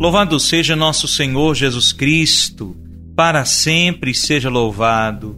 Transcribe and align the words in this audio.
Louvado 0.00 0.40
seja 0.40 0.74
nosso 0.74 1.06
Senhor 1.06 1.54
Jesus 1.54 1.92
Cristo, 1.92 2.74
para 3.14 3.44
sempre 3.44 4.14
seja 4.14 4.48
louvado. 4.48 5.36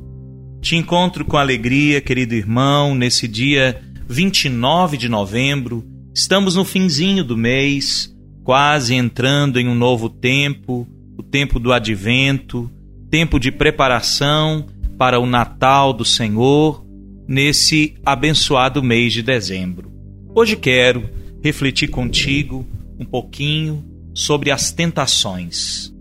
Te 0.60 0.76
encontro 0.76 1.24
com 1.24 1.36
alegria, 1.36 2.00
querido 2.00 2.36
irmão, 2.36 2.94
nesse 2.94 3.26
dia 3.26 3.82
29 4.08 4.96
de 4.96 5.08
novembro. 5.08 5.84
Estamos 6.14 6.54
no 6.54 6.64
finzinho 6.64 7.24
do 7.24 7.36
mês, 7.36 8.16
quase 8.44 8.94
entrando 8.94 9.58
em 9.58 9.66
um 9.66 9.74
novo 9.74 10.08
tempo, 10.08 10.86
o 11.18 11.24
tempo 11.24 11.58
do 11.58 11.72
advento, 11.72 12.70
tempo 13.10 13.40
de 13.40 13.50
preparação 13.50 14.66
para 14.96 15.18
o 15.18 15.26
Natal 15.26 15.92
do 15.92 16.04
Senhor, 16.04 16.86
nesse 17.26 17.94
abençoado 18.06 18.80
mês 18.80 19.12
de 19.12 19.24
dezembro. 19.24 19.90
Hoje 20.32 20.54
quero 20.54 21.10
refletir 21.42 21.88
contigo 21.88 22.64
um 22.96 23.04
pouquinho 23.04 23.90
sobre 24.14 24.50
as 24.50 24.70
tentações. 24.70 25.92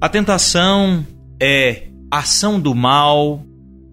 A 0.00 0.08
tentação 0.08 1.06
é 1.40 1.88
ação 2.10 2.60
do 2.60 2.74
mal 2.74 3.42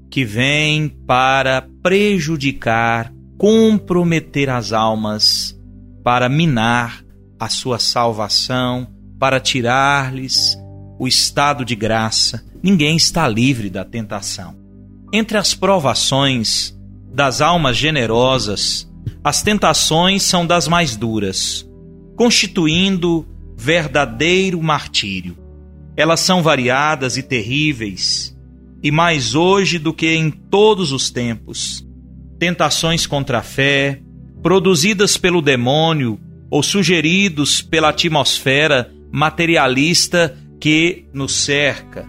que 0.10 0.24
vem 0.24 0.88
para 0.88 1.68
prejudicar, 1.82 3.12
comprometer 3.38 4.50
as 4.50 4.72
almas, 4.72 5.60
para 6.04 6.30
minar 6.30 7.04
a 7.40 7.50
sua 7.50 7.80
salvação, 7.80 8.88
para 9.20 9.40
tirar-lhes 9.40 10.58
o 11.00 11.08
estado 11.08 11.66
de 11.66 11.76
graça. 11.76 12.46
Ninguém 12.64 12.96
está 12.96 13.28
livre 13.28 13.70
da 13.70 13.84
tentação. 13.84 14.56
Entre 15.12 15.38
as 15.38 15.54
provações 15.54 16.76
das 17.14 17.42
almas 17.42 17.78
generosas, 17.78 18.90
as 19.24 19.42
tentações 19.42 20.24
são 20.24 20.46
das 20.46 20.68
mais 20.68 20.96
duras, 20.96 21.68
constituindo 22.16 23.26
verdadeiro 23.58 24.62
martírio. 24.62 25.38
Elas 25.96 26.20
são 26.20 26.44
variadas 26.44 27.18
e 27.18 27.24
terríveis, 27.24 28.36
e 28.84 28.92
mais 28.92 29.34
hoje 29.34 29.80
do 29.80 29.94
que 29.94 30.14
em 30.14 30.30
todos 30.30 30.92
os 30.92 31.10
tempos. 31.10 31.88
Tentações 32.38 33.08
contra 33.08 33.40
a 33.40 33.42
fé, 33.42 34.02
produzidas 34.44 35.18
pelo 35.18 35.42
demônio 35.42 36.20
ou 36.52 36.62
sugeridos 36.62 37.62
pela 37.62 37.90
atmosfera 37.90 38.92
materialista 39.12 40.38
que 40.60 41.06
nos 41.14 41.34
cerca. 41.34 42.06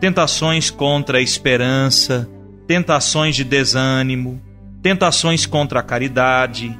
Tentações 0.00 0.70
contra 0.70 1.18
a 1.18 1.22
esperança, 1.22 2.30
tentações 2.68 3.34
de 3.34 3.42
desânimo, 3.42 4.40
tentações 4.80 5.44
contra 5.44 5.80
a 5.80 5.82
caridade, 5.82 6.78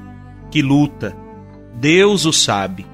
que 0.50 0.62
luta. 0.62 1.16
Deus 1.80 2.24
o 2.24 2.32
sabe 2.32 2.86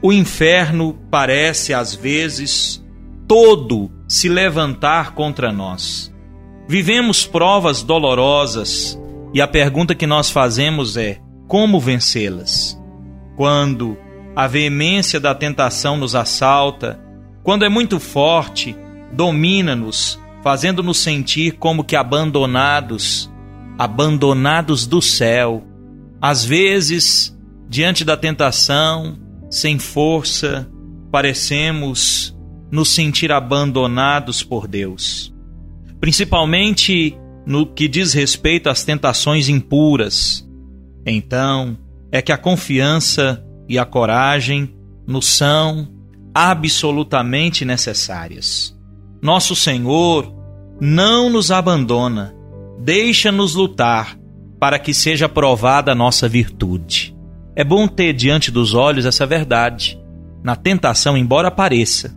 o 0.00 0.12
inferno 0.12 0.96
parece, 1.10 1.74
às 1.74 1.94
vezes, 1.94 2.84
todo 3.26 3.90
se 4.06 4.28
levantar 4.28 5.12
contra 5.12 5.52
nós. 5.52 6.12
Vivemos 6.68 7.26
provas 7.26 7.82
dolorosas 7.82 8.98
e 9.34 9.40
a 9.40 9.48
pergunta 9.48 9.94
que 9.94 10.06
nós 10.06 10.30
fazemos 10.30 10.96
é: 10.96 11.18
como 11.46 11.80
vencê-las? 11.80 12.78
Quando 13.36 13.96
a 14.36 14.46
veemência 14.46 15.18
da 15.18 15.34
tentação 15.34 15.96
nos 15.96 16.14
assalta, 16.14 17.00
quando 17.42 17.64
é 17.64 17.68
muito 17.68 17.98
forte, 17.98 18.76
domina-nos, 19.12 20.20
fazendo-nos 20.42 20.98
sentir 20.98 21.52
como 21.52 21.82
que 21.82 21.96
abandonados, 21.96 23.30
abandonados 23.78 24.86
do 24.86 25.00
céu. 25.00 25.64
Às 26.20 26.44
vezes, 26.44 27.36
diante 27.68 28.04
da 28.04 28.16
tentação, 28.16 29.18
sem 29.50 29.78
força, 29.78 30.70
parecemos 31.10 32.36
nos 32.70 32.90
sentir 32.90 33.32
abandonados 33.32 34.42
por 34.42 34.68
Deus. 34.68 35.34
Principalmente 36.00 37.16
no 37.46 37.66
que 37.66 37.88
diz 37.88 38.12
respeito 38.12 38.68
às 38.68 38.84
tentações 38.84 39.48
impuras. 39.48 40.46
Então, 41.06 41.78
é 42.12 42.20
que 42.20 42.30
a 42.30 42.36
confiança 42.36 43.42
e 43.66 43.78
a 43.78 43.86
coragem 43.86 44.74
nos 45.06 45.26
são 45.26 45.88
absolutamente 46.34 47.64
necessárias. 47.64 48.76
Nosso 49.22 49.56
Senhor 49.56 50.32
não 50.80 51.30
nos 51.30 51.50
abandona, 51.50 52.34
deixa-nos 52.78 53.54
lutar 53.54 54.18
para 54.60 54.78
que 54.78 54.92
seja 54.92 55.28
provada 55.28 55.92
a 55.92 55.94
nossa 55.94 56.28
virtude. 56.28 57.16
É 57.58 57.64
bom 57.64 57.88
ter 57.88 58.12
diante 58.12 58.52
dos 58.52 58.72
olhos 58.72 59.04
essa 59.04 59.26
verdade. 59.26 60.00
Na 60.44 60.54
tentação, 60.54 61.16
embora 61.16 61.48
apareça, 61.48 62.16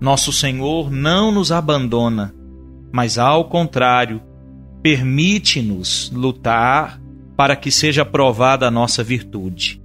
nosso 0.00 0.32
Senhor 0.32 0.92
não 0.92 1.32
nos 1.32 1.50
abandona, 1.50 2.32
mas 2.92 3.18
ao 3.18 3.46
contrário, 3.46 4.22
permite-nos 4.84 6.08
lutar 6.14 7.00
para 7.36 7.56
que 7.56 7.68
seja 7.68 8.04
provada 8.04 8.68
a 8.68 8.70
nossa 8.70 9.02
virtude. 9.02 9.82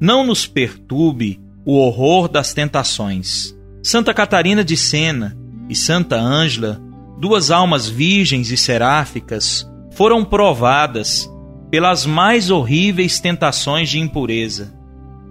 Não 0.00 0.26
nos 0.26 0.48
perturbe 0.48 1.40
o 1.64 1.76
horror 1.76 2.26
das 2.26 2.52
tentações. 2.52 3.56
Santa 3.84 4.12
Catarina 4.12 4.64
de 4.64 4.76
Sena 4.76 5.38
e 5.68 5.76
Santa 5.76 6.16
Ângela, 6.16 6.82
duas 7.20 7.52
almas 7.52 7.88
virgens 7.88 8.50
e 8.50 8.56
seráficas, 8.56 9.64
foram 9.92 10.24
provadas 10.24 11.29
pelas 11.70 12.04
mais 12.04 12.50
horríveis 12.50 13.20
tentações 13.20 13.88
de 13.88 13.98
impureza. 13.98 14.74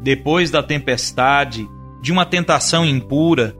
Depois 0.02 0.50
da 0.50 0.64
tempestade, 0.64 1.68
de 2.02 2.12
uma 2.12 2.26
tentação 2.26 2.86
impura, 2.86 3.56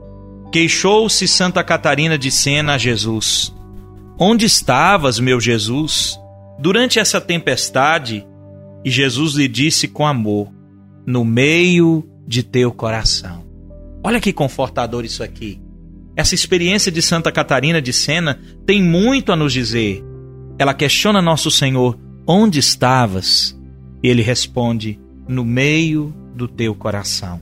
queixou-se 0.50 1.28
Santa 1.28 1.62
Catarina 1.62 2.16
de 2.16 2.30
Sena 2.30 2.74
a 2.74 2.78
Jesus: 2.78 3.54
Onde 4.18 4.46
estavas, 4.46 5.20
meu 5.20 5.38
Jesus, 5.38 6.18
durante 6.58 6.98
essa 6.98 7.20
tempestade? 7.20 8.26
E 8.82 8.90
Jesus 8.90 9.34
lhe 9.34 9.46
disse 9.46 9.86
com 9.86 10.06
amor: 10.06 10.48
No 11.06 11.24
meio 11.24 12.08
de 12.26 12.42
teu 12.42 12.72
coração. 12.72 13.44
Olha 14.02 14.20
que 14.20 14.32
confortador 14.32 15.04
isso 15.04 15.22
aqui. 15.22 15.60
Essa 16.16 16.34
experiência 16.34 16.90
de 16.90 17.02
Santa 17.02 17.30
Catarina 17.30 17.80
de 17.80 17.92
Sena 17.92 18.40
tem 18.66 18.82
muito 18.82 19.32
a 19.32 19.36
nos 19.36 19.52
dizer. 19.52 20.02
Ela 20.58 20.72
questiona 20.72 21.20
nosso 21.20 21.50
Senhor: 21.50 21.98
Onde 22.26 22.58
estavas? 22.58 23.58
Ele 24.02 24.22
responde: 24.22 24.98
No 25.28 25.44
meio 25.44 26.14
do 26.34 26.48
teu 26.48 26.74
coração. 26.74 27.40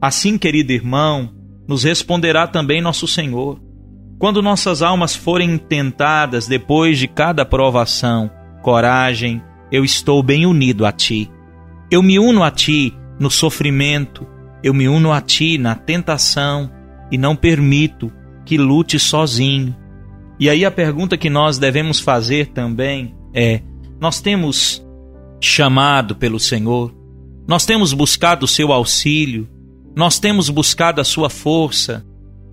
Assim, 0.00 0.38
querido 0.38 0.72
irmão, 0.72 1.30
nos 1.68 1.84
responderá 1.84 2.46
também 2.46 2.80
nosso 2.80 3.06
Senhor. 3.06 3.60
Quando 4.18 4.42
nossas 4.42 4.82
almas 4.82 5.14
forem 5.14 5.56
tentadas 5.56 6.46
depois 6.46 6.98
de 6.98 7.08
cada 7.08 7.44
provação, 7.44 8.30
coragem, 8.62 9.42
eu 9.70 9.84
estou 9.84 10.22
bem 10.22 10.46
unido 10.46 10.84
a 10.84 10.92
ti. 10.92 11.30
Eu 11.90 12.02
me 12.02 12.18
uno 12.18 12.42
a 12.42 12.50
ti 12.50 12.94
no 13.18 13.30
sofrimento, 13.30 14.26
eu 14.62 14.74
me 14.74 14.88
uno 14.88 15.12
a 15.12 15.20
ti 15.20 15.58
na 15.58 15.74
tentação 15.74 16.70
e 17.10 17.18
não 17.18 17.34
permito 17.34 18.12
que 18.44 18.58
lute 18.58 18.98
sozinho. 18.98 19.76
E 20.38 20.48
aí 20.48 20.64
a 20.64 20.70
pergunta 20.70 21.16
que 21.16 21.30
nós 21.30 21.58
devemos 21.58 22.00
fazer 22.00 22.48
também 22.48 23.14
é: 23.34 23.62
nós 24.00 24.20
temos 24.20 24.82
chamado 25.40 26.16
pelo 26.16 26.40
Senhor, 26.40 26.94
nós 27.46 27.66
temos 27.66 27.92
buscado 27.92 28.44
o 28.44 28.48
seu 28.48 28.72
auxílio, 28.72 29.48
nós 29.94 30.18
temos 30.18 30.48
buscado 30.48 31.00
a 31.00 31.04
sua 31.04 31.28
força, 31.28 32.04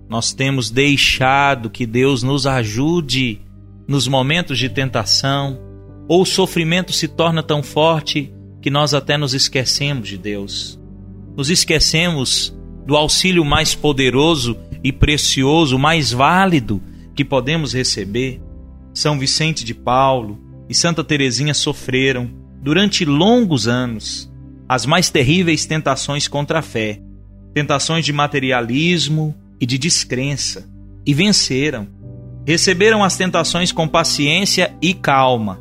nós 0.08 0.32
temos 0.32 0.70
deixado 0.70 1.70
que 1.70 1.86
Deus 1.86 2.22
nos 2.22 2.46
ajude 2.46 3.40
nos 3.86 4.06
momentos 4.06 4.58
de 4.58 4.68
tentação, 4.68 5.58
ou 6.06 6.22
o 6.22 6.26
sofrimento 6.26 6.92
se 6.92 7.08
torna 7.08 7.42
tão 7.42 7.62
forte 7.62 8.32
que 8.60 8.70
nós 8.70 8.92
até 8.92 9.16
nos 9.16 9.34
esquecemos 9.34 10.08
de 10.08 10.18
Deus. 10.18 10.78
Nos 11.36 11.48
esquecemos 11.48 12.54
do 12.86 12.96
auxílio 12.96 13.44
mais 13.44 13.74
poderoso 13.74 14.58
e 14.82 14.92
precioso, 14.92 15.78
mais 15.78 16.12
válido 16.12 16.82
que 17.14 17.24
podemos 17.24 17.72
receber. 17.72 18.42
São 18.92 19.18
Vicente 19.18 19.64
de 19.64 19.74
Paulo, 19.74 20.47
e 20.68 20.74
Santa 20.74 21.02
Teresinha 21.02 21.54
sofreram 21.54 22.30
durante 22.62 23.04
longos 23.04 23.66
anos 23.66 24.30
as 24.68 24.84
mais 24.84 25.08
terríveis 25.08 25.64
tentações 25.64 26.28
contra 26.28 26.58
a 26.58 26.62
fé, 26.62 27.00
tentações 27.54 28.04
de 28.04 28.12
materialismo 28.12 29.34
e 29.58 29.64
de 29.64 29.78
descrença, 29.78 30.68
e 31.06 31.14
venceram. 31.14 31.88
Receberam 32.46 33.02
as 33.02 33.16
tentações 33.16 33.72
com 33.72 33.88
paciência 33.88 34.74
e 34.80 34.92
calma, 34.92 35.58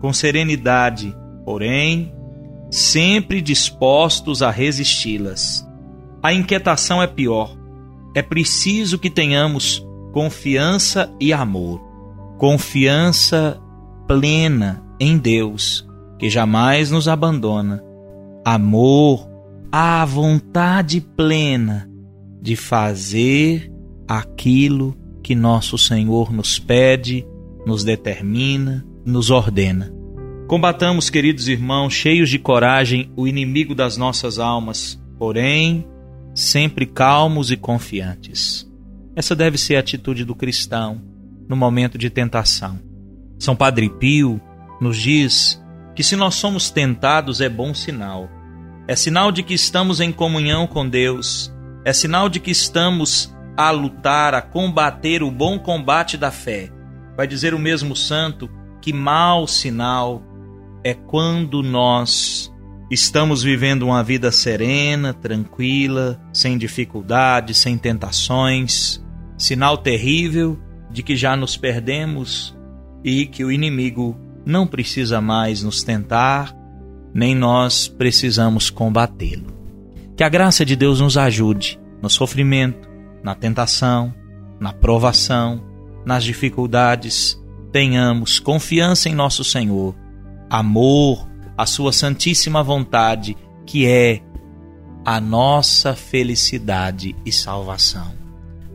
com 0.00 0.12
serenidade, 0.12 1.14
porém, 1.44 2.12
sempre 2.70 3.40
dispostos 3.40 4.42
a 4.42 4.50
resisti-las. 4.50 5.66
A 6.22 6.32
inquietação 6.32 7.02
é 7.02 7.06
pior. 7.06 7.56
É 8.14 8.22
preciso 8.22 8.98
que 8.98 9.10
tenhamos 9.10 9.84
confiança 10.12 11.12
e 11.20 11.32
amor. 11.32 11.80
Confiança 12.38 13.60
plena 14.10 14.82
em 14.98 15.16
Deus, 15.16 15.86
que 16.18 16.28
jamais 16.28 16.90
nos 16.90 17.06
abandona. 17.06 17.80
Amor, 18.44 19.30
a 19.70 20.04
vontade 20.04 21.00
plena 21.00 21.88
de 22.42 22.56
fazer 22.56 23.72
aquilo 24.08 24.96
que 25.22 25.36
nosso 25.36 25.78
Senhor 25.78 26.32
nos 26.32 26.58
pede, 26.58 27.24
nos 27.64 27.84
determina, 27.84 28.84
nos 29.06 29.30
ordena. 29.30 29.94
Combatamos, 30.48 31.08
queridos 31.08 31.46
irmãos, 31.46 31.94
cheios 31.94 32.28
de 32.28 32.38
coragem, 32.40 33.12
o 33.16 33.28
inimigo 33.28 33.76
das 33.76 33.96
nossas 33.96 34.40
almas, 34.40 35.00
porém, 35.20 35.86
sempre 36.34 36.84
calmos 36.84 37.52
e 37.52 37.56
confiantes. 37.56 38.68
Essa 39.14 39.36
deve 39.36 39.56
ser 39.56 39.76
a 39.76 39.80
atitude 39.80 40.24
do 40.24 40.34
cristão 40.34 41.00
no 41.48 41.54
momento 41.54 41.96
de 41.96 42.10
tentação. 42.10 42.89
São 43.40 43.56
Padre 43.56 43.88
Pio 43.88 44.38
nos 44.78 44.98
diz 44.98 45.60
que 45.96 46.02
se 46.02 46.14
nós 46.14 46.34
somos 46.34 46.70
tentados 46.70 47.40
é 47.40 47.48
bom 47.48 47.72
sinal. 47.72 48.28
É 48.86 48.94
sinal 48.94 49.32
de 49.32 49.42
que 49.42 49.54
estamos 49.54 49.98
em 49.98 50.12
comunhão 50.12 50.66
com 50.66 50.86
Deus, 50.86 51.50
é 51.82 51.90
sinal 51.90 52.28
de 52.28 52.38
que 52.38 52.50
estamos 52.50 53.34
a 53.56 53.70
lutar, 53.70 54.34
a 54.34 54.42
combater 54.42 55.22
o 55.22 55.30
bom 55.30 55.58
combate 55.58 56.18
da 56.18 56.30
fé. 56.30 56.70
Vai 57.16 57.26
dizer 57.26 57.54
o 57.54 57.58
mesmo 57.58 57.96
santo 57.96 58.48
que 58.82 58.92
mau 58.92 59.48
sinal 59.48 60.22
é 60.84 60.92
quando 60.92 61.62
nós 61.62 62.52
estamos 62.90 63.42
vivendo 63.42 63.84
uma 63.84 64.04
vida 64.04 64.30
serena, 64.30 65.14
tranquila, 65.14 66.20
sem 66.30 66.58
dificuldades, 66.58 67.56
sem 67.56 67.78
tentações, 67.78 69.02
sinal 69.38 69.78
terrível 69.78 70.60
de 70.90 71.02
que 71.02 71.16
já 71.16 71.34
nos 71.36 71.56
perdemos 71.56 72.54
e 73.04 73.26
que 73.26 73.44
o 73.44 73.50
inimigo 73.50 74.16
não 74.44 74.66
precisa 74.66 75.20
mais 75.20 75.62
nos 75.62 75.82
tentar, 75.82 76.56
nem 77.14 77.34
nós 77.34 77.88
precisamos 77.88 78.70
combatê-lo. 78.70 79.52
Que 80.16 80.24
a 80.24 80.28
graça 80.28 80.64
de 80.64 80.76
Deus 80.76 81.00
nos 81.00 81.16
ajude 81.16 81.80
no 82.02 82.08
sofrimento, 82.08 82.88
na 83.22 83.34
tentação, 83.34 84.14
na 84.58 84.72
provação, 84.72 85.62
nas 86.04 86.24
dificuldades. 86.24 87.40
Tenhamos 87.72 88.38
confiança 88.38 89.08
em 89.08 89.14
nosso 89.14 89.44
Senhor, 89.44 89.94
amor, 90.48 91.28
a 91.56 91.66
Sua 91.66 91.92
santíssima 91.92 92.62
vontade, 92.62 93.36
que 93.66 93.86
é 93.86 94.20
a 95.04 95.20
nossa 95.20 95.94
felicidade 95.94 97.16
e 97.24 97.32
salvação. 97.32 98.12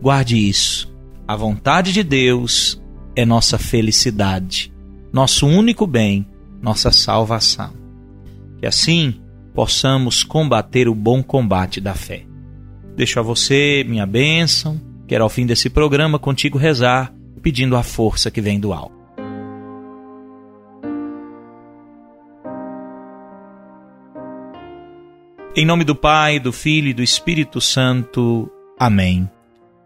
Guarde 0.02 0.38
isso. 0.38 0.94
A 1.28 1.36
vontade 1.36 1.92
de 1.92 2.04
Deus 2.04 2.82
é 3.16 3.26
nossa 3.26 3.58
felicidade, 3.58 4.74
nosso 5.12 5.48
único 5.48 5.88
bem, 5.88 6.28
nossa 6.62 6.92
salvação. 6.92 7.74
Que 8.60 8.66
assim 8.66 9.22
possamos 9.54 10.24
combater 10.24 10.90
o 10.90 10.96
bom 10.96 11.24
combate 11.24 11.80
da 11.80 11.94
fé. 11.94 12.26
Deixo 12.96 13.20
a 13.20 13.24
você 13.24 13.86
minha 13.88 14.06
bênção. 14.06 14.80
Quero 15.08 15.24
ao 15.24 15.30
fim 15.30 15.46
desse 15.46 15.70
programa 15.70 16.20
contigo 16.20 16.58
rezar, 16.58 17.14
pedindo 17.42 17.76
a 17.78 17.84
força 17.84 18.32
que 18.32 18.42
vem 18.42 18.60
do 18.60 18.74
alto. 18.74 18.96
Em 25.56 25.66
nome 25.66 25.86
do 25.86 25.96
Pai, 25.96 26.38
do 26.38 26.52
Filho 26.52 26.90
e 26.90 26.94
do 26.94 27.02
Espírito 27.02 27.62
Santo. 27.62 28.52
Amém. 28.78 29.30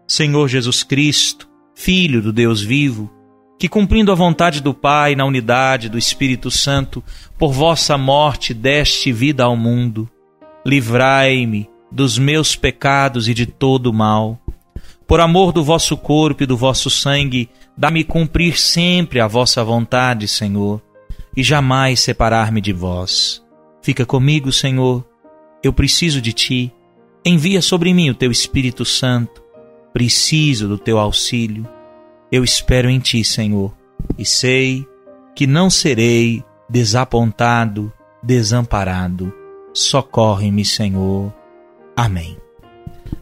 Senhor 0.04 0.48
Jesus 0.48 0.82
Cristo, 0.82 1.48
Filho 1.76 2.20
do 2.20 2.32
Deus 2.32 2.60
vivo, 2.60 3.08
que 3.60 3.68
cumprindo 3.68 4.10
a 4.10 4.14
vontade 4.14 4.62
do 4.62 4.72
Pai 4.72 5.14
na 5.14 5.26
unidade 5.26 5.90
do 5.90 5.98
Espírito 5.98 6.50
Santo, 6.50 7.04
por 7.38 7.52
vossa 7.52 7.98
morte 7.98 8.54
deste 8.54 9.12
vida 9.12 9.44
ao 9.44 9.54
mundo, 9.54 10.08
livrai-me 10.64 11.68
dos 11.92 12.16
meus 12.16 12.56
pecados 12.56 13.28
e 13.28 13.34
de 13.34 13.44
todo 13.44 13.88
o 13.88 13.92
mal. 13.92 14.40
Por 15.06 15.20
amor 15.20 15.52
do 15.52 15.62
vosso 15.62 15.94
corpo 15.94 16.42
e 16.42 16.46
do 16.46 16.56
vosso 16.56 16.88
sangue, 16.88 17.50
dá-me 17.76 18.02
cumprir 18.02 18.58
sempre 18.58 19.20
a 19.20 19.26
vossa 19.26 19.62
vontade, 19.62 20.26
Senhor, 20.26 20.80
e 21.36 21.42
jamais 21.42 22.00
separar-me 22.00 22.62
de 22.62 22.72
vós. 22.72 23.44
Fica 23.82 24.06
comigo, 24.06 24.50
Senhor, 24.50 25.06
eu 25.62 25.70
preciso 25.70 26.22
de 26.22 26.32
ti. 26.32 26.72
Envia 27.22 27.60
sobre 27.60 27.92
mim 27.92 28.08
o 28.08 28.14
teu 28.14 28.30
Espírito 28.30 28.86
Santo 28.86 29.40
Preciso 29.92 30.68
do 30.68 30.78
teu 30.78 30.98
auxílio. 30.98 31.68
Eu 32.30 32.44
espero 32.44 32.88
em 32.88 33.00
ti, 33.00 33.24
Senhor, 33.24 33.74
e 34.16 34.24
sei 34.24 34.86
que 35.34 35.46
não 35.46 35.68
serei 35.68 36.44
desapontado, 36.68 37.92
desamparado. 38.22 39.32
Socorre-me, 39.72 40.64
Senhor. 40.64 41.32
Amém. 41.96 42.36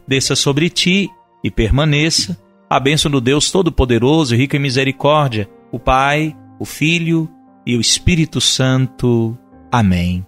Desça 0.07 0.35
sobre 0.35 0.69
ti 0.69 1.09
e 1.43 1.49
permaneça 1.49 2.39
a 2.69 2.79
bênção 2.79 3.09
do 3.09 3.19
Deus 3.19 3.51
Todo-Poderoso, 3.51 4.35
rico 4.35 4.55
em 4.55 4.59
misericórdia, 4.59 5.49
o 5.71 5.79
Pai, 5.79 6.35
o 6.59 6.65
Filho 6.65 7.27
e 7.65 7.75
o 7.75 7.81
Espírito 7.81 8.39
Santo. 8.39 9.35
Amém. 9.71 10.25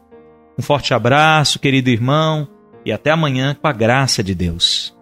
Um 0.57 0.61
forte 0.61 0.93
abraço, 0.93 1.59
querido 1.59 1.89
irmão, 1.89 2.47
e 2.83 2.91
até 2.91 3.11
amanhã 3.11 3.55
com 3.59 3.67
a 3.67 3.71
graça 3.71 4.23
de 4.23 4.33
Deus. 4.33 4.95